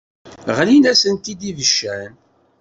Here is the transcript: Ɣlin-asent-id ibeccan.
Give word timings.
Ɣlin-asent-id 0.57 1.41
ibeccan. 1.49 2.11